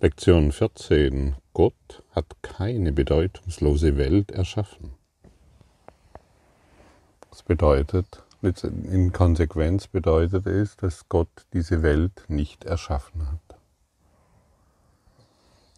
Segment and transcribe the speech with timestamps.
[0.00, 1.34] Lektion 14.
[1.52, 4.94] Gott hat keine bedeutungslose Welt erschaffen.
[7.30, 8.22] Das bedeutet,
[8.62, 13.58] in Konsequenz bedeutet es, dass Gott diese Welt nicht erschaffen hat.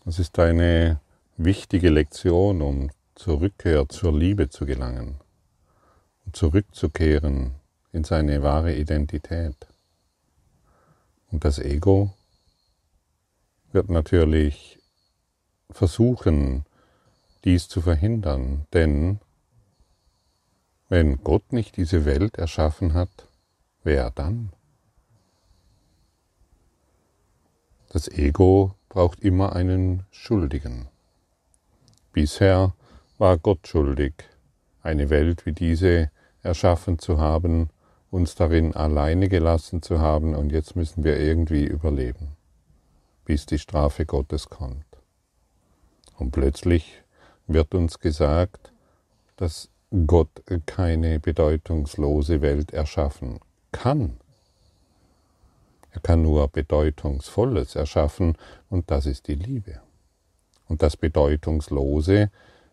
[0.04, 1.00] Das ist eine
[1.38, 5.18] wichtige Lektion, um zur Rückkehr zur Liebe zu gelangen,
[6.26, 7.54] um zurückzukehren
[7.90, 9.66] in seine wahre Identität.
[11.32, 12.12] Und das Ego
[13.72, 14.78] wird natürlich
[15.70, 16.64] versuchen,
[17.44, 19.20] dies zu verhindern, denn
[20.88, 23.28] wenn Gott nicht diese Welt erschaffen hat,
[23.84, 24.52] wer dann?
[27.90, 30.88] Das Ego braucht immer einen Schuldigen.
[32.12, 32.74] Bisher
[33.18, 34.14] war Gott schuldig,
[34.82, 36.10] eine Welt wie diese
[36.42, 37.70] erschaffen zu haben,
[38.10, 42.36] uns darin alleine gelassen zu haben und jetzt müssen wir irgendwie überleben
[43.24, 44.84] bis die Strafe Gottes kommt.
[46.16, 47.02] Und plötzlich
[47.46, 48.72] wird uns gesagt,
[49.36, 49.70] dass
[50.06, 53.40] Gott keine bedeutungslose Welt erschaffen
[53.72, 54.18] kann.
[55.90, 58.36] Er kann nur Bedeutungsvolles erschaffen
[58.68, 59.80] und das ist die Liebe.
[60.68, 62.30] Und das Bedeutungslose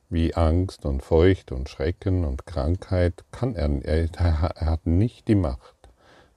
[0.09, 5.75] wie Angst und Furcht und Schrecken und Krankheit kann er, er hat nicht die Macht,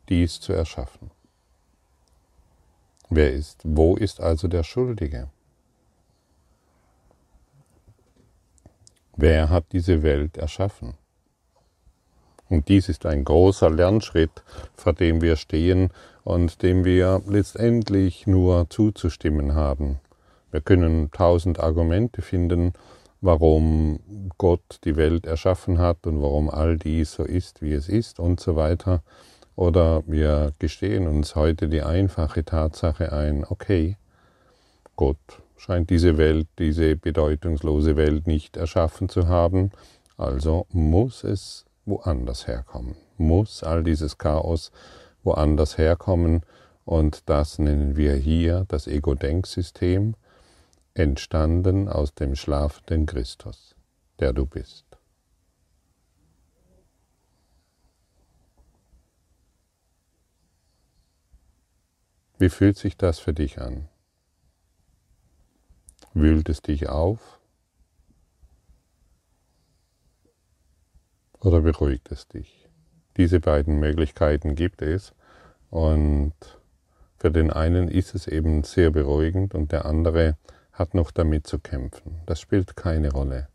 [0.09, 1.11] dies zu erschaffen.
[3.13, 5.29] Wer ist, wo ist also der Schuldige?
[9.17, 10.95] Wer hat diese Welt erschaffen?
[12.49, 14.45] Und dies ist ein großer Lernschritt,
[14.75, 15.91] vor dem wir stehen
[16.23, 19.99] und dem wir letztendlich nur zuzustimmen haben.
[20.53, 22.75] Wir können tausend Argumente finden,
[23.21, 23.99] warum
[24.39, 28.39] Gott die Welt erschaffen hat und warum all dies so ist, wie es ist und
[28.39, 29.03] so weiter.
[29.61, 33.99] Oder wir gestehen uns heute die einfache Tatsache ein, okay,
[34.97, 35.19] Gott
[35.59, 39.71] scheint diese Welt, diese bedeutungslose Welt nicht erschaffen zu haben,
[40.17, 44.73] also muss es woanders herkommen, muss all dieses Chaos
[45.25, 46.41] woanders herkommen.
[46.87, 50.15] Und das nennen wir hier das Ego-Denksystem,
[50.95, 53.75] entstanden aus dem schlafenden Christus,
[54.21, 54.90] der du bist.
[62.41, 63.87] Wie fühlt sich das für dich an?
[66.15, 67.39] Wühlt es dich auf?
[71.39, 72.67] Oder beruhigt es dich?
[73.19, 75.13] Diese beiden Möglichkeiten gibt es
[75.69, 76.33] und
[77.19, 80.39] für den einen ist es eben sehr beruhigend und der andere
[80.73, 82.23] hat noch damit zu kämpfen.
[82.25, 83.49] Das spielt keine Rolle.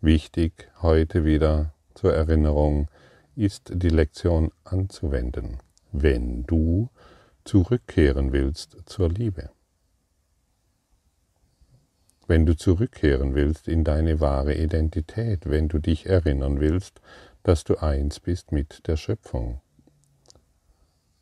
[0.00, 2.88] Wichtig heute wieder zur Erinnerung
[3.36, 5.58] ist die Lektion anzuwenden.
[5.92, 6.90] Wenn du
[7.44, 9.50] zurückkehren willst zur Liebe.
[12.26, 17.00] Wenn du zurückkehren willst in deine wahre Identität, wenn du dich erinnern willst,
[17.42, 19.60] dass du eins bist mit der Schöpfung.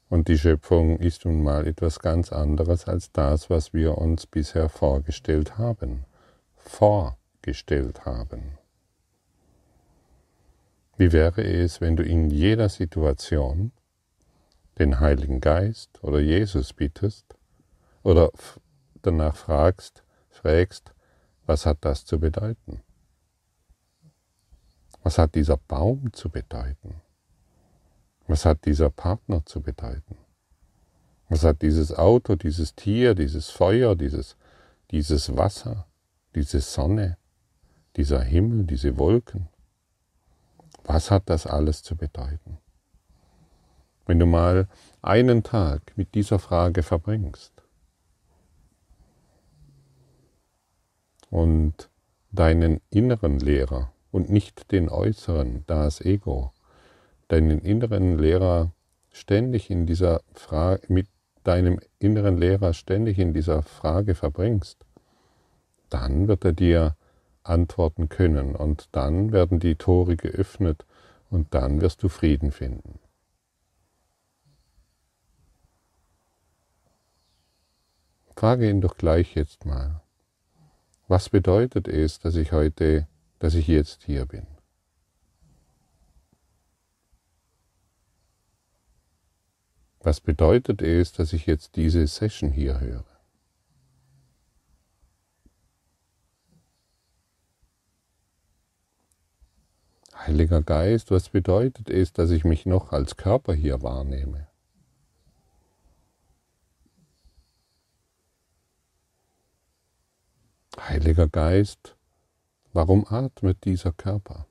[0.09, 4.69] Und die Schöpfung ist nun mal etwas ganz anderes als das, was wir uns bisher
[4.69, 6.05] vorgestellt haben.
[6.57, 8.59] Vorgestellt haben.
[10.97, 13.71] Wie wäre es, wenn du in jeder Situation
[14.79, 17.37] den Heiligen Geist oder Jesus bittest
[18.03, 18.31] oder
[19.03, 20.95] danach fragst, fragst,
[21.47, 22.81] was hat das zu bedeuten?
[25.03, 27.01] Was hat dieser Baum zu bedeuten?
[28.27, 30.17] Was hat dieser Partner zu bedeuten?
[31.29, 34.37] Was hat dieses Auto, dieses Tier, dieses Feuer, dieses,
[34.91, 35.87] dieses Wasser,
[36.35, 37.17] diese Sonne,
[37.97, 39.49] dieser Himmel, diese Wolken?
[40.85, 42.59] Was hat das alles zu bedeuten?
[44.09, 44.67] Wenn du mal
[45.03, 47.53] einen Tag mit dieser Frage verbringst
[51.31, 51.91] und
[52.33, 56.53] deinen inneren Lehrer und nicht den äußeren, das Ego,
[57.29, 58.73] deinen inneren Lehrer
[59.11, 61.07] ständig in dieser Frage, mit
[61.45, 64.87] deinem inneren Lehrer ständig in dieser Frage verbringst,
[65.91, 66.97] dann wird er dir
[67.43, 70.87] antworten können und dann werden die Tore geöffnet
[71.31, 72.99] und dann wirst du Frieden finden.
[78.39, 80.01] Frage ihn doch gleich jetzt mal.
[81.09, 83.09] Was bedeutet es, dass ich heute,
[83.41, 84.47] dass ich jetzt hier bin?
[89.99, 93.05] Was bedeutet es, dass ich jetzt diese Session hier höre?
[100.15, 104.48] Heiliger Geist, was bedeutet es, dass ich mich noch als Körper hier wahrnehme?
[110.81, 111.97] Heiliger Geist,
[112.73, 114.47] warum atmet dieser Körper?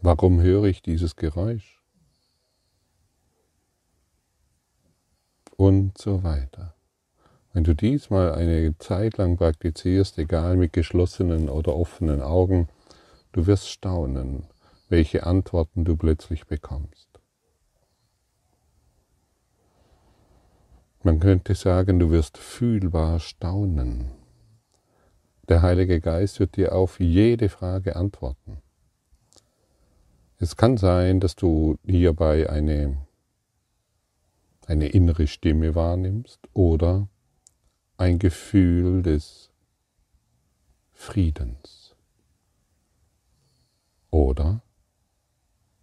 [0.00, 1.80] Warum höre ich dieses Geräusch?
[5.56, 6.74] Und so weiter.
[7.52, 12.68] Wenn du dies mal eine Zeit lang praktizierst, egal mit geschlossenen oder offenen Augen,
[13.32, 14.46] du wirst staunen,
[14.88, 17.01] welche Antworten du plötzlich bekommst.
[21.04, 24.12] Man könnte sagen, du wirst fühlbar staunen.
[25.48, 28.62] Der Heilige Geist wird dir auf jede Frage antworten.
[30.38, 33.04] Es kann sein, dass du hierbei eine,
[34.66, 37.08] eine innere Stimme wahrnimmst oder
[37.96, 39.50] ein Gefühl des
[40.92, 41.96] Friedens
[44.10, 44.62] oder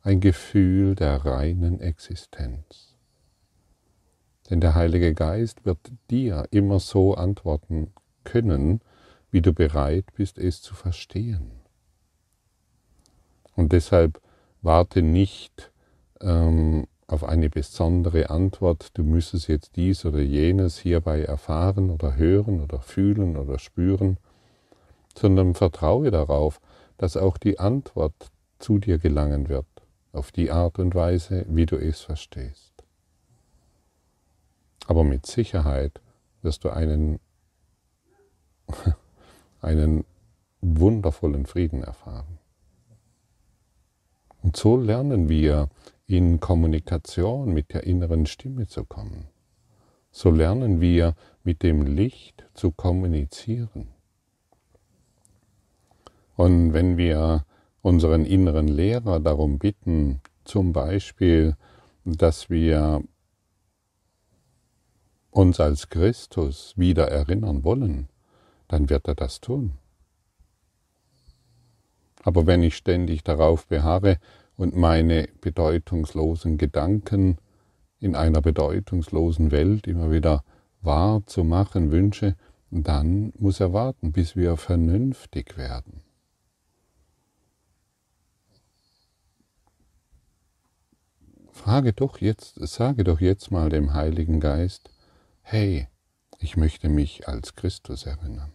[0.01, 2.88] ein Gefühl der reinen Existenz.
[4.49, 5.79] Denn der Heilige Geist wird
[6.09, 7.91] dir immer so antworten
[8.23, 8.81] können,
[9.31, 11.51] wie du bereit bist, es zu verstehen.
[13.55, 14.19] Und deshalb
[14.61, 15.71] Warte nicht
[16.21, 22.61] ähm, auf eine besondere Antwort, du müsstest jetzt dies oder jenes hierbei erfahren oder hören
[22.61, 24.17] oder fühlen oder spüren,
[25.17, 26.59] sondern vertraue darauf,
[26.97, 29.65] dass auch die Antwort zu dir gelangen wird,
[30.11, 32.68] auf die Art und Weise, wie du es verstehst.
[34.89, 36.01] Aber mit Sicherheit
[36.41, 37.19] wirst du einen,
[39.61, 40.03] einen
[40.61, 42.39] wundervollen Frieden erfahren.
[44.41, 45.69] Und so lernen wir
[46.07, 49.27] in Kommunikation mit der inneren Stimme zu kommen.
[50.09, 51.13] So lernen wir
[51.43, 53.89] mit dem Licht zu kommunizieren.
[56.35, 57.45] Und wenn wir
[57.83, 61.55] unseren inneren Lehrer darum bitten, zum Beispiel,
[62.05, 63.03] dass wir
[65.39, 68.09] uns als Christus wieder erinnern wollen,
[68.67, 69.77] dann wird er das tun.
[72.23, 74.17] Aber wenn ich ständig darauf beharre
[74.57, 77.37] und meine bedeutungslosen Gedanken
[78.01, 80.43] in einer bedeutungslosen Welt immer wieder
[80.81, 82.35] wahr zu machen wünsche,
[82.69, 86.01] dann muss er warten, bis wir vernünftig werden.
[91.53, 94.89] Frage doch jetzt, sage doch jetzt mal dem Heiligen Geist,
[95.51, 95.87] hey,
[96.37, 98.51] ich möchte mich als Christus erinnern.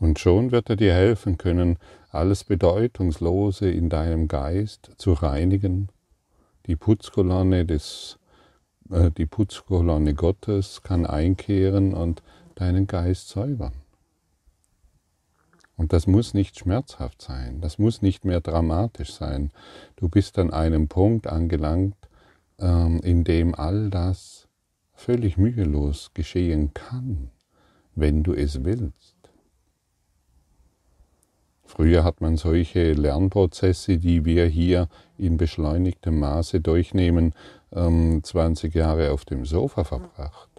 [0.00, 1.78] Und schon wird er dir helfen können,
[2.10, 5.88] alles Bedeutungslose in deinem Geist zu reinigen,
[6.66, 8.18] die Putzkolonne des
[8.90, 12.24] äh, die Putzkolonne Gottes kann einkehren und
[12.56, 13.81] deinen Geist säubern.
[15.76, 19.50] Und das muss nicht schmerzhaft sein, das muss nicht mehr dramatisch sein.
[19.96, 21.96] Du bist an einem Punkt angelangt,
[22.58, 24.48] ähm, in dem all das
[24.94, 27.30] völlig mühelos geschehen kann,
[27.94, 29.16] wenn du es willst.
[31.64, 37.34] Früher hat man solche Lernprozesse, die wir hier in beschleunigtem Maße durchnehmen,
[37.70, 40.51] 20 ähm, Jahre auf dem Sofa verbracht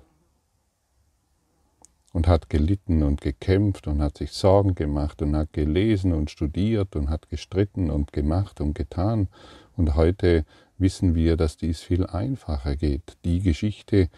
[2.14, 6.96] und hat gelitten und gekämpft und hat sich Sorgen gemacht und hat gelesen und studiert
[6.96, 9.28] und hat gestritten und gemacht und getan.
[9.76, 10.46] Und heute
[10.78, 13.18] wissen wir, dass dies viel einfacher geht.
[13.26, 14.10] Die Geschichte,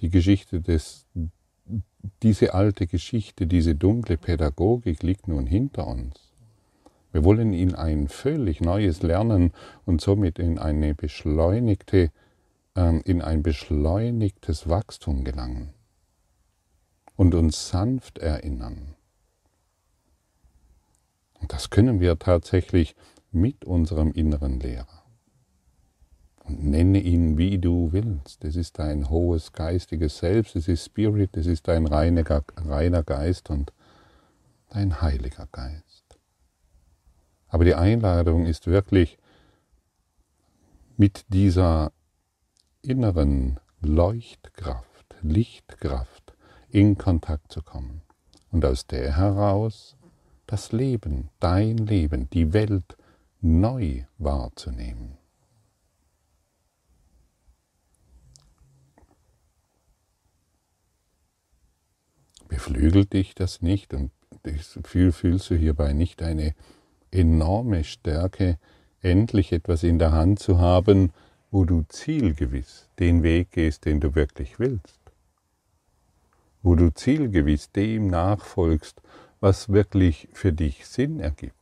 [0.00, 1.06] die Geschichte des,
[2.22, 6.32] diese alte Geschichte, diese dunkle Pädagogik liegt nun hinter uns.
[7.12, 9.52] Wir wollen in ein völlig neues Lernen
[9.86, 12.10] und somit in eine beschleunigte,
[12.74, 15.72] ähm, in ein beschleunigtes Wachstum gelangen
[17.16, 18.94] und uns sanft erinnern.
[21.40, 22.96] Und das können wir tatsächlich
[23.30, 25.04] mit unserem inneren Lehrer.
[26.44, 28.44] Und nenne ihn, wie du willst.
[28.44, 32.24] Es ist dein hohes geistiges Selbst, es ist Spirit, es ist dein reiner,
[32.56, 33.72] reiner Geist und
[34.70, 36.18] dein heiliger Geist.
[37.48, 39.18] Aber die Einladung ist wirklich
[40.96, 41.92] mit dieser
[42.82, 46.23] inneren Leuchtkraft, Lichtkraft
[46.74, 48.02] in Kontakt zu kommen
[48.50, 49.96] und aus der heraus
[50.48, 52.96] das Leben, dein Leben, die Welt
[53.40, 55.16] neu wahrzunehmen.
[62.48, 64.10] Beflügelt dich das nicht und
[64.82, 66.56] fühlst du hierbei nicht eine
[67.12, 68.58] enorme Stärke,
[69.00, 71.12] endlich etwas in der Hand zu haben,
[71.52, 75.03] wo du zielgewiss den Weg gehst, den du wirklich willst.
[76.64, 79.00] Wo du zielgewiss dem nachfolgst,
[79.38, 81.54] was wirklich für dich Sinn ergibt.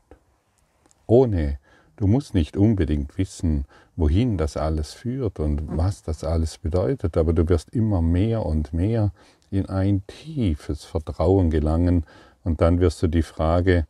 [1.06, 1.59] Ohne
[2.02, 7.32] Du musst nicht unbedingt wissen, wohin das alles führt und was das alles bedeutet, aber
[7.32, 9.12] du wirst immer mehr und mehr
[9.50, 12.04] in ein tiefes Vertrauen gelangen
[12.42, 13.87] und dann wirst du die Frage,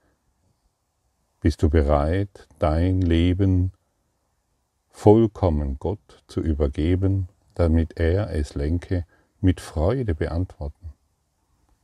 [1.40, 3.72] bist du bereit, dein Leben
[4.90, 9.06] vollkommen Gott zu übergeben, damit er es lenke,
[9.40, 10.81] mit Freude beantworten.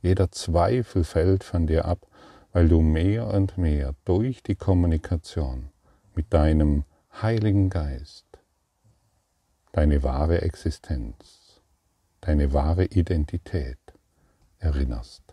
[0.01, 2.07] Jeder Zweifel fällt von dir ab,
[2.53, 5.69] weil du mehr und mehr durch die Kommunikation
[6.15, 6.85] mit deinem
[7.21, 8.25] Heiligen Geist
[9.71, 11.61] deine wahre Existenz,
[12.21, 13.79] deine wahre Identität
[14.57, 15.23] erinnerst.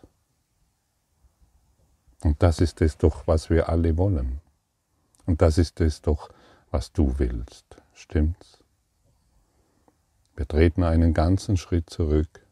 [2.23, 4.41] Und das ist es doch, was wir alle wollen.
[5.25, 6.29] Und das ist es doch,
[6.71, 7.65] was du willst.
[7.93, 8.63] Stimmt's?
[10.35, 12.45] Wir treten einen ganzen Schritt zurück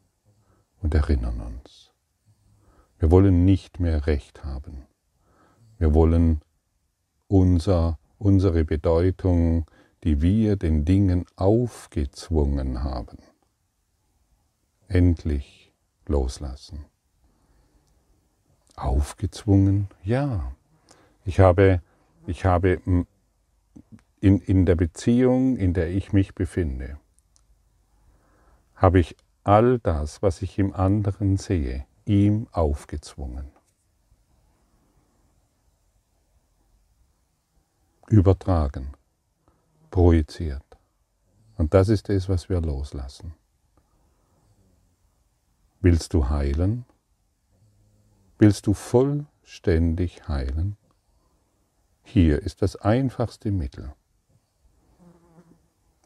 [0.82, 1.85] und erinnern uns.
[3.00, 4.86] Wir wollen nicht mehr Recht haben.
[5.78, 6.42] Wir wollen
[7.28, 9.66] unser, unsere Bedeutung,
[10.04, 13.18] die wir den Dingen aufgezwungen haben,
[14.88, 15.74] endlich
[16.06, 16.86] loslassen.
[18.76, 19.88] Aufgezwungen?
[20.04, 20.54] Ja.
[21.26, 21.82] Ich habe,
[22.28, 22.80] ich habe
[24.22, 27.00] in, in der Beziehung, in der ich mich befinde,
[28.76, 33.52] habe ich all das, was ich im anderen sehe, ihm aufgezwungen.
[38.08, 38.94] Übertragen,
[39.90, 40.64] projiziert.
[41.58, 43.34] Und das ist es, was wir loslassen.
[45.82, 46.86] Willst du heilen?
[48.38, 50.78] Willst du vollständig heilen?
[52.04, 53.94] Hier ist das einfachste Mittel.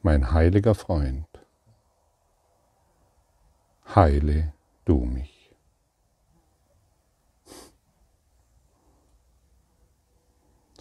[0.02, 1.28] Mein heiliger Freund,
[3.94, 4.54] heile
[4.86, 5.39] du mich.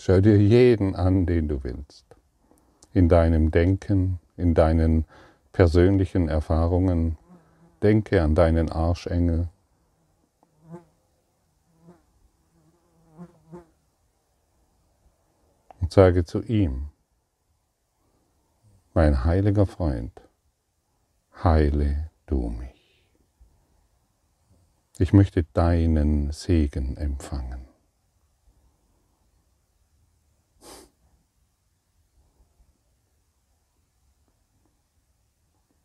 [0.00, 2.06] Schau dir jeden an, den du willst,
[2.92, 5.04] in deinem Denken, in deinen
[5.52, 7.18] persönlichen Erfahrungen.
[7.82, 9.48] Denke an deinen Arschengel.
[15.80, 16.88] Und sage zu ihm,
[18.94, 20.12] mein heiliger Freund,
[21.42, 23.04] heile du mich.
[24.98, 27.67] Ich möchte deinen Segen empfangen.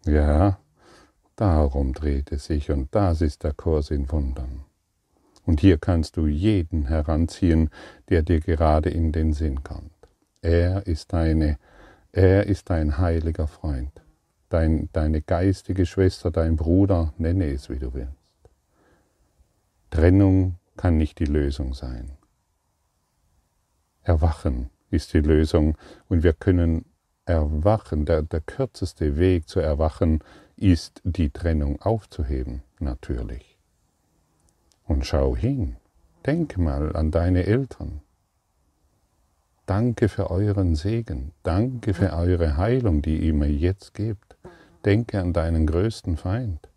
[0.05, 0.59] Ja,
[1.35, 4.65] darum dreht es sich und das ist der Kurs in Wundern.
[5.45, 7.69] Und hier kannst du jeden heranziehen,
[8.09, 9.91] der dir gerade in den Sinn kommt.
[10.41, 11.57] Er ist deine,
[12.11, 13.91] er ist dein heiliger Freund,
[14.49, 18.13] dein, deine geistige Schwester, dein Bruder, nenne es wie du willst.
[19.89, 22.11] Trennung kann nicht die Lösung sein.
[24.01, 25.77] Erwachen ist die Lösung
[26.09, 26.85] und wir können
[27.25, 28.05] erwachen.
[28.05, 30.19] Der, der kürzeste Weg zu erwachen
[30.55, 33.57] ist, die Trennung aufzuheben, natürlich.
[34.85, 35.77] Und schau hin,
[36.25, 38.01] denk mal an deine Eltern.
[39.65, 44.35] Danke für euren Segen, danke für eure Heilung, die ihr mir jetzt gebt.
[44.83, 46.67] Denke an deinen größten Feind.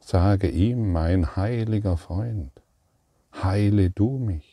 [0.00, 2.50] Sage ihm, mein heiliger Freund,
[3.32, 4.51] heile du mich.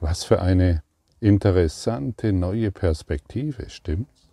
[0.00, 0.82] Was für eine
[1.20, 4.28] interessante neue Perspektive, stimmt's?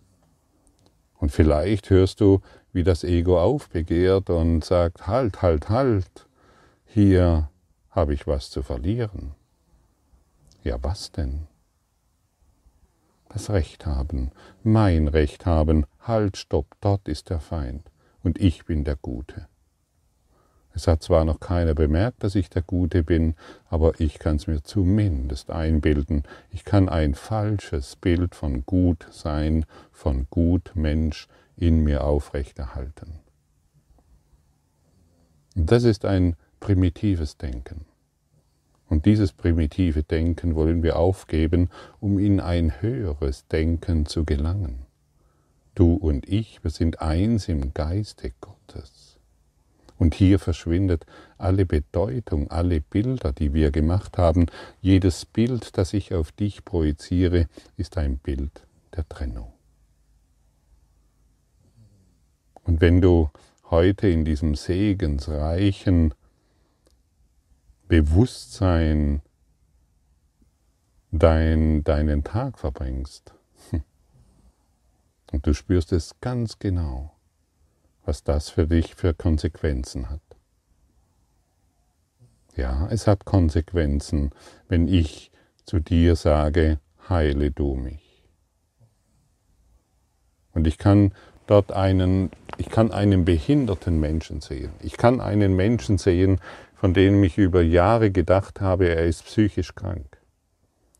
[1.18, 2.40] Und vielleicht hörst du,
[2.72, 6.26] wie das Ego aufbegehrt und sagt, halt, halt, halt,
[6.84, 7.50] hier
[7.90, 9.32] habe ich was zu verlieren.
[10.62, 11.46] Ja, was denn?
[13.28, 14.30] Das Recht haben,
[14.62, 17.90] mein Recht haben, halt, stopp, dort ist der Feind
[18.22, 19.48] und ich bin der Gute.
[20.76, 23.34] Es hat zwar noch keiner bemerkt, dass ich der Gute bin,
[23.70, 26.24] aber ich kann es mir zumindest einbilden.
[26.50, 33.20] Ich kann ein falsches Bild von Gut sein, von Gut Mensch in mir aufrechterhalten.
[35.54, 37.86] Das ist ein primitives Denken.
[38.86, 44.84] Und dieses primitive Denken wollen wir aufgeben, um in ein höheres Denken zu gelangen.
[45.74, 49.15] Du und ich, wir sind eins im Geiste Gottes.
[49.98, 51.06] Und hier verschwindet
[51.38, 54.46] alle Bedeutung, alle Bilder, die wir gemacht haben.
[54.80, 59.52] Jedes Bild, das ich auf dich projiziere, ist ein Bild der Trennung.
[62.64, 63.30] Und wenn du
[63.70, 66.14] heute in diesem segensreichen
[67.88, 69.22] Bewusstsein
[71.10, 73.34] dein, deinen Tag verbringst.
[75.32, 77.15] Und du spürst es ganz genau.
[78.06, 80.20] Was das für dich für Konsequenzen hat.
[82.54, 84.30] Ja, es hat Konsequenzen,
[84.68, 85.30] wenn ich
[85.64, 88.24] zu dir sage, heile du mich.
[90.54, 91.12] Und ich kann
[91.46, 94.72] dort einen, ich kann einen behinderten Menschen sehen.
[94.80, 96.40] Ich kann einen Menschen sehen,
[96.74, 100.18] von dem ich über Jahre gedacht habe, er ist psychisch krank.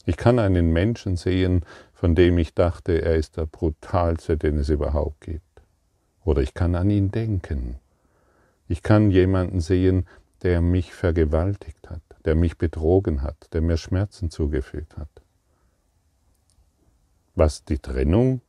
[0.05, 4.69] Ich kann einen Menschen sehen, von dem ich dachte, er ist der brutalste, den es
[4.69, 5.46] überhaupt gibt.
[6.27, 7.77] Oder ich kann an ihn denken.
[8.67, 10.09] Ich kann jemanden sehen,
[10.43, 15.09] der mich vergewaltigt hat, der mich betrogen hat, der mir Schmerzen zugefügt hat.
[17.37, 18.41] Was die Trennung,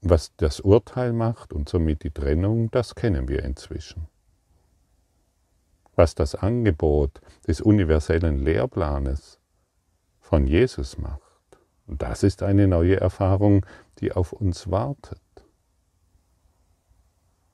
[0.00, 4.08] was das Urteil macht und somit die Trennung, das kennen wir inzwischen.
[5.94, 9.38] Was das Angebot des universellen Lehrplanes
[10.20, 11.20] von Jesus macht,
[11.86, 13.66] das ist eine neue Erfahrung,
[13.98, 15.20] die auf uns wartet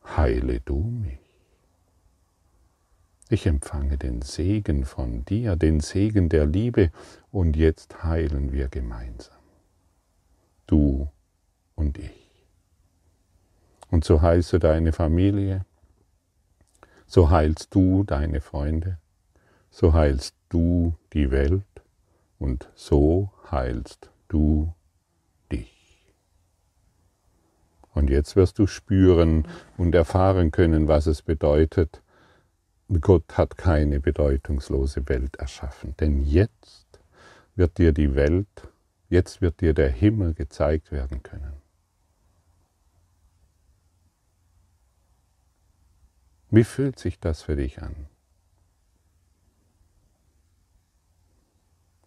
[0.04, 1.18] heile du mich.
[3.30, 6.90] Ich empfange den Segen von dir, den Segen der Liebe,
[7.30, 9.38] und jetzt heilen wir gemeinsam.
[10.66, 11.08] Du
[11.74, 12.30] und ich.
[13.90, 15.64] Und so heilst du deine Familie,
[17.06, 18.98] so heilst du deine Freunde,
[19.70, 21.64] so heilst du die Welt
[22.38, 24.74] und so heilst du
[27.94, 29.46] Und jetzt wirst du spüren
[29.76, 32.02] und erfahren können, was es bedeutet.
[33.00, 35.94] Gott hat keine bedeutungslose Welt erschaffen.
[36.00, 37.00] Denn jetzt
[37.54, 38.68] wird dir die Welt,
[39.08, 41.52] jetzt wird dir der Himmel gezeigt werden können.
[46.50, 48.06] Wie fühlt sich das für dich an?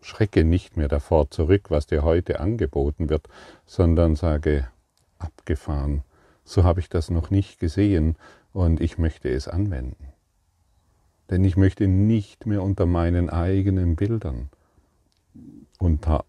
[0.02, 3.28] Schrecke nicht mehr davor zurück, was dir heute angeboten wird,
[3.66, 4.70] sondern sage,
[5.20, 6.04] abgefahren.
[6.44, 8.16] So habe ich das noch nicht gesehen
[8.54, 10.14] und ich möchte es anwenden.
[11.30, 14.50] Denn ich möchte nicht mehr unter meinen eigenen Bildern,
[15.78, 16.24] unter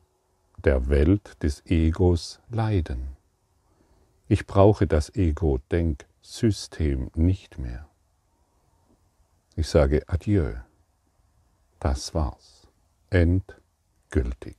[0.64, 3.16] der Welt des Egos leiden.
[4.26, 7.88] Ich brauche das Ego-Denksystem nicht mehr.
[9.54, 10.54] Ich sage Adieu.
[11.80, 12.66] Das war's.
[13.10, 14.56] Endgültig.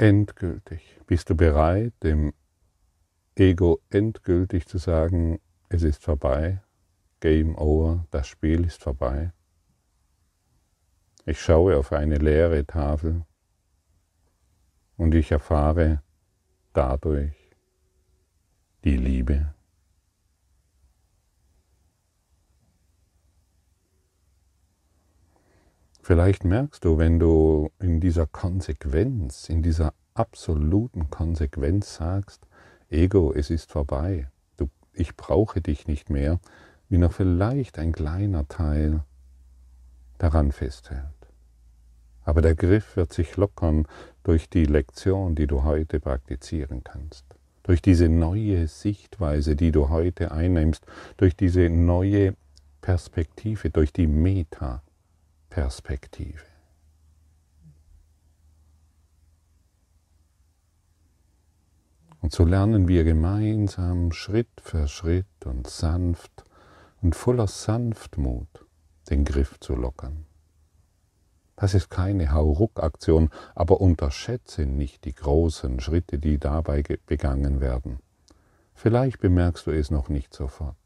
[0.00, 0.98] Endgültig?
[1.06, 2.32] Bist du bereit, dem
[3.36, 6.62] Ego endgültig zu sagen, es ist vorbei,
[7.20, 9.32] Game over, das Spiel ist vorbei?
[11.26, 13.26] Ich schaue auf eine leere Tafel
[14.96, 16.02] und ich erfahre
[16.72, 17.36] dadurch
[18.84, 19.54] die Liebe.
[26.10, 32.48] Vielleicht merkst du, wenn du in dieser Konsequenz, in dieser absoluten Konsequenz sagst,
[32.88, 36.40] Ego, es ist vorbei, du, ich brauche dich nicht mehr,
[36.88, 39.04] wie noch vielleicht ein kleiner Teil
[40.18, 41.04] daran festhält.
[42.24, 43.86] Aber der Griff wird sich lockern
[44.24, 47.24] durch die Lektion, die du heute praktizieren kannst,
[47.62, 50.84] durch diese neue Sichtweise, die du heute einnimmst,
[51.18, 52.34] durch diese neue
[52.80, 54.82] Perspektive, durch die Meta.
[55.50, 56.44] Perspektive.
[62.22, 66.44] Und so lernen wir gemeinsam Schritt für Schritt und sanft
[67.02, 68.66] und voller Sanftmut
[69.08, 70.26] den Griff zu lockern.
[71.56, 77.98] Das ist keine Hauruck-Aktion, aber unterschätze nicht die großen Schritte, die dabei begangen werden.
[78.74, 80.79] Vielleicht bemerkst du es noch nicht sofort.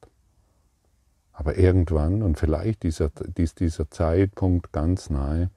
[1.35, 5.51] Aber irgendwann, und vielleicht ist dieser Zeitpunkt ganz nahe,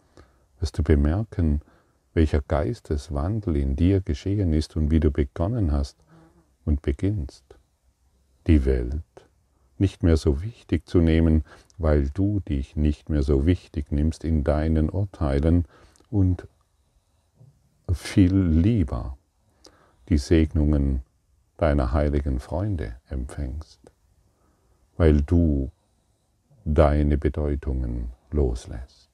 [0.59, 1.61] wirst du bemerken,
[2.15, 5.95] welcher Geisteswandel in dir geschehen ist und wie du begonnen hast
[6.65, 7.43] und beginnst,
[8.47, 9.03] die Welt
[9.77, 11.43] nicht mehr so wichtig zu nehmen,
[11.77, 15.65] weil du dich nicht mehr so wichtig nimmst in deinen Urteilen
[16.09, 16.47] und
[17.93, 19.15] viel lieber
[20.09, 21.03] die Segnungen
[21.57, 23.91] deiner heiligen Freunde empfängst
[24.97, 25.71] weil du
[26.65, 29.09] deine Bedeutungen loslässt,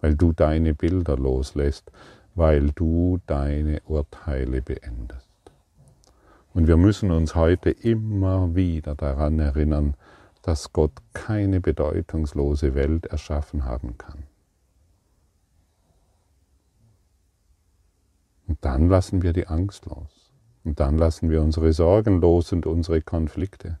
[0.00, 1.92] weil du deine Bilder loslässt,
[2.34, 5.28] weil du deine Urteile beendest.
[6.52, 9.94] Und wir müssen uns heute immer wieder daran erinnern,
[10.42, 14.22] dass Gott keine bedeutungslose Welt erschaffen haben kann.
[18.46, 20.32] Und dann lassen wir die Angst los.
[20.64, 23.78] Und dann lassen wir unsere Sorgen los und unsere Konflikte.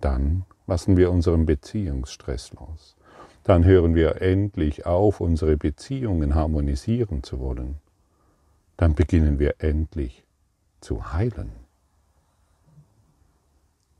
[0.00, 2.96] Dann lassen wir unseren Beziehungsstress los.
[3.44, 7.76] Dann hören wir endlich auf, unsere Beziehungen harmonisieren zu wollen.
[8.76, 10.24] Dann beginnen wir endlich
[10.80, 11.50] zu heilen.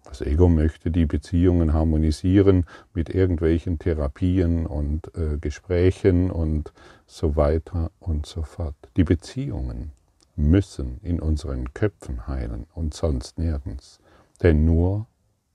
[0.04, 6.72] Das Ego möchte die Beziehungen harmonisieren mit irgendwelchen Therapien und äh, Gesprächen und
[7.06, 8.74] so weiter und so fort.
[8.96, 9.92] Die Beziehungen
[10.34, 14.00] müssen in unseren Köpfen heilen und sonst nirgends.
[14.42, 15.06] Denn nur,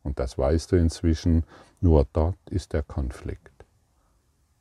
[0.04, 1.44] und das weißt du inzwischen,
[1.82, 3.66] nur dort ist der Konflikt.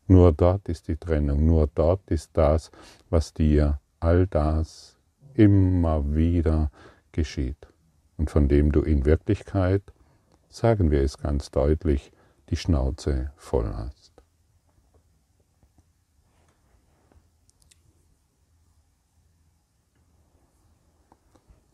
[0.06, 2.70] Nur dort ist die Trennung, nur dort ist das,
[3.10, 4.96] was dir all das
[5.34, 6.70] immer wieder
[7.12, 7.68] geschieht
[8.16, 9.82] und von dem du in Wirklichkeit,
[10.48, 12.12] sagen wir es ganz deutlich,
[12.50, 14.12] die Schnauze voll hast.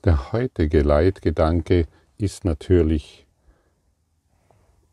[0.05, 1.87] Der heutige Leitgedanke
[2.19, 3.28] ist natürlich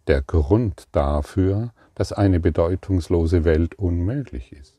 [0.08, 4.78] der Grund dafür, dass eine bedeutungslose Welt unmöglich ist.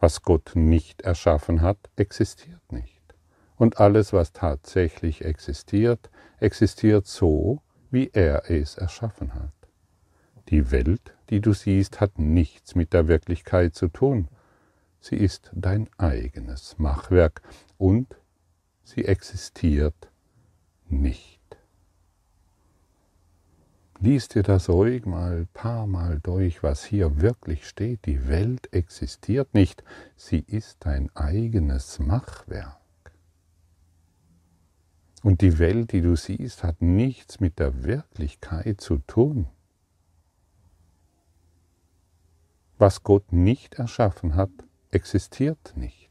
[0.00, 3.00] Was Gott nicht erschaffen hat, existiert nicht.
[3.56, 9.52] Und alles, was tatsächlich existiert, existiert so, wie er es erschaffen hat.
[10.48, 14.28] Die Welt, die du siehst, hat nichts mit der Wirklichkeit zu tun.
[15.00, 17.42] Sie ist dein eigenes Machwerk
[17.78, 18.16] und
[18.82, 20.10] sie existiert
[20.88, 21.33] nicht.
[24.04, 28.04] Lies dir das ruhig mal ein paar Mal durch, was hier wirklich steht.
[28.04, 29.82] Die Welt existiert nicht,
[30.14, 32.76] sie ist dein eigenes Machwerk.
[35.22, 39.46] Und die Welt, die du siehst, hat nichts mit der Wirklichkeit zu tun.
[42.76, 44.50] Was Gott nicht erschaffen hat,
[44.90, 46.03] existiert nicht.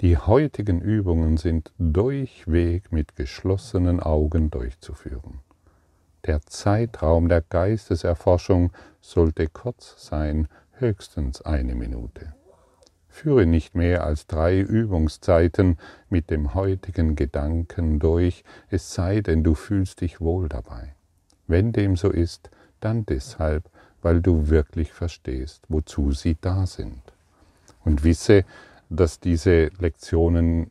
[0.00, 5.40] Die heutigen Übungen sind durchweg mit geschlossenen Augen durchzuführen.
[6.24, 12.32] Der Zeitraum der Geisteserforschung sollte kurz sein, höchstens eine Minute.
[13.10, 15.76] Führe nicht mehr als drei Übungszeiten
[16.08, 20.94] mit dem heutigen Gedanken durch, es sei denn, du fühlst dich wohl dabei.
[21.46, 22.48] Wenn dem so ist,
[22.80, 23.68] dann deshalb,
[24.00, 27.02] weil du wirklich verstehst, wozu sie da sind.
[27.84, 28.46] Und wisse,
[28.90, 30.70] dass diese Lektionen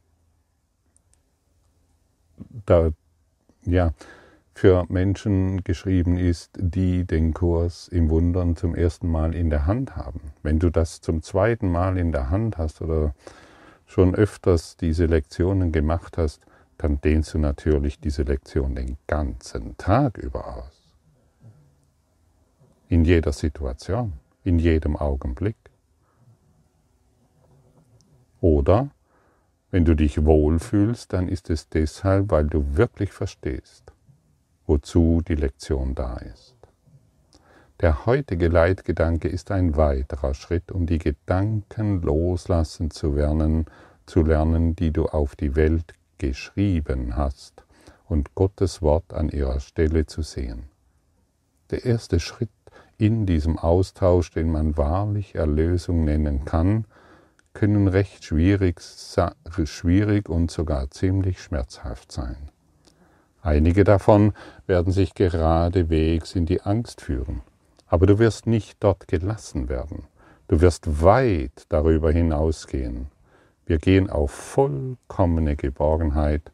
[2.65, 2.91] da,
[3.65, 3.93] ja,
[4.53, 9.95] für Menschen geschrieben ist, die den Kurs im Wundern zum ersten Mal in der Hand
[9.95, 10.33] haben.
[10.43, 13.15] Wenn du das zum zweiten Mal in der Hand hast oder
[13.85, 16.41] schon öfters diese Lektionen gemacht hast,
[16.77, 20.93] dann dehnst du natürlich diese Lektion den ganzen Tag über aus.
[22.89, 25.55] In jeder Situation, in jedem Augenblick.
[28.41, 28.89] Oder
[29.71, 33.91] wenn du dich wohlfühlst, dann ist es deshalb, weil du wirklich verstehst,
[34.65, 36.55] wozu die Lektion da ist.
[37.81, 43.65] Der heutige Leitgedanke ist ein weiterer Schritt, um die Gedanken loslassen zu lernen,
[44.05, 47.63] zu lernen, die du auf die Welt geschrieben hast
[48.07, 50.63] und Gottes Wort an ihrer Stelle zu sehen.
[51.71, 52.49] Der erste Schritt
[52.97, 56.85] in diesem Austausch, den man wahrlich Erlösung nennen kann,
[57.53, 62.49] können recht schwierig, schwierig und sogar ziemlich schmerzhaft sein.
[63.41, 64.33] Einige davon
[64.67, 67.41] werden sich geradewegs in die Angst führen,
[67.87, 70.03] aber du wirst nicht dort gelassen werden.
[70.47, 73.07] Du wirst weit darüber hinausgehen.
[73.65, 76.51] Wir gehen auf vollkommene Geborgenheit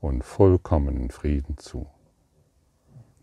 [0.00, 1.86] und vollkommenen Frieden zu.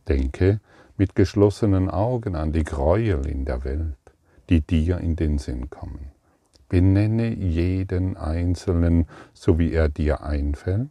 [0.07, 0.59] Denke
[0.97, 3.97] mit geschlossenen Augen an die Gräuel in der Welt,
[4.49, 6.12] die dir in den Sinn kommen.
[6.73, 10.89] Benenne jeden Einzelnen, so wie er dir einfällt,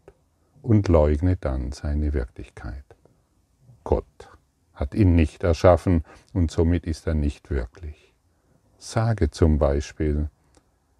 [0.63, 2.85] und leugne dann seine Wirklichkeit.
[3.83, 4.31] Gott
[4.75, 8.15] hat ihn nicht erschaffen und somit ist er nicht wirklich.
[8.79, 10.31] Sage zum Beispiel,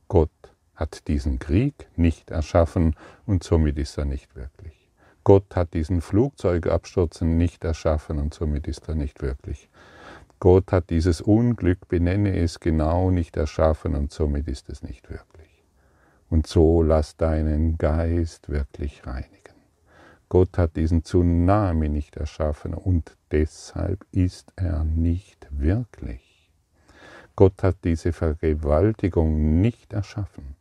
[0.09, 0.31] Gott
[0.75, 4.91] hat diesen Krieg nicht erschaffen und somit ist er nicht wirklich.
[5.23, 9.69] Gott hat diesen Flugzeugabsturzen nicht erschaffen und somit ist er nicht wirklich.
[10.43, 15.63] Gott hat dieses Unglück, benenne es genau, nicht erschaffen und somit ist es nicht wirklich.
[16.31, 19.55] Und so lass deinen Geist wirklich reinigen.
[20.29, 26.51] Gott hat diesen Tsunami nicht erschaffen und deshalb ist er nicht wirklich.
[27.37, 30.57] Gott hat diese Vergewaltigung nicht erschaffen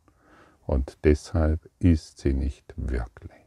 [0.64, 3.41] und deshalb ist sie nicht wirklich.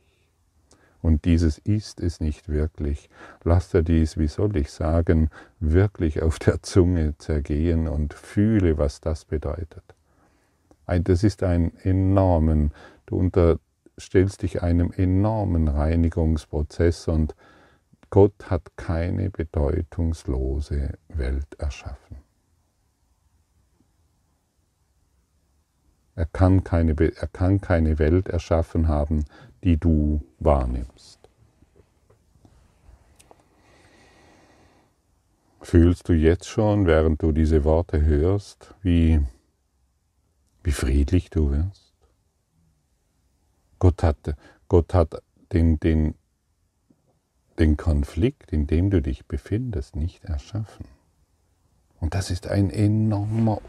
[1.05, 3.11] Und dieses ist es nicht wirklich.
[3.43, 9.01] Lass dir dies, wie soll ich sagen, wirklich auf der Zunge zergehen und fühle, was
[9.01, 9.83] das bedeutet.
[10.87, 12.71] Das ist ein enormen,
[13.05, 17.35] du unterstellst dich einem enormen Reinigungsprozess und
[18.09, 22.17] Gott hat keine bedeutungslose Welt erschaffen.
[26.15, 29.25] Er kann, keine, er kann keine Welt erschaffen haben,
[29.65, 31.19] die du wahrnimmst.
[35.59, 39.19] Fühlst du jetzt schon, während du diese Worte hörst, wie,
[40.63, 41.93] wie friedlich du wirst?
[43.79, 44.35] Gott hat,
[44.67, 46.13] Gott hat den, den,
[47.57, 50.85] den Konflikt, in dem du dich befindest, nicht erschaffen.
[51.99, 53.59] Und das ist ein enormer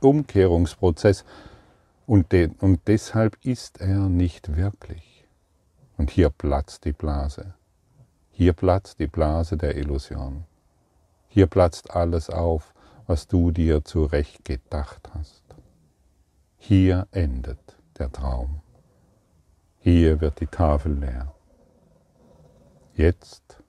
[0.00, 1.24] Umkehrungsprozess.
[2.06, 5.13] Und, de, und deshalb ist er nicht wirklich.
[5.96, 7.54] Und hier platzt die Blase.
[8.30, 10.44] Hier platzt die Blase der Illusion.
[11.28, 12.74] Hier platzt alles auf,
[13.06, 15.42] was du dir zurecht gedacht hast.
[16.56, 18.60] Hier endet der Traum.
[19.78, 21.34] Hier wird die Tafel leer.
[22.94, 23.62] Jetzt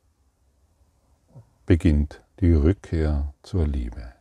[1.66, 4.14] beginnt die Rückkehr zur Liebe.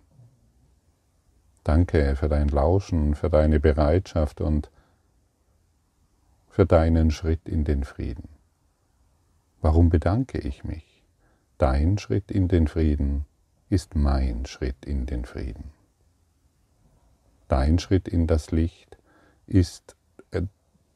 [1.62, 4.70] Danke für dein Lauschen, für deine Bereitschaft und
[6.54, 8.28] für deinen Schritt in den Frieden.
[9.60, 11.02] Warum bedanke ich mich?
[11.58, 13.24] Dein Schritt in den Frieden
[13.70, 15.72] ist mein Schritt in den Frieden.
[17.48, 18.98] Dein Schritt in das Licht
[19.48, 19.96] ist
[20.30, 20.42] äh,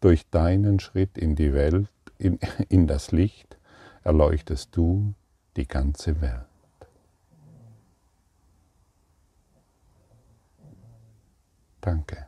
[0.01, 3.59] durch deinen Schritt in die Welt, in, in das Licht,
[4.05, 5.13] erleuchtest du
[5.57, 6.47] die ganze Welt.
[11.81, 12.28] Danke.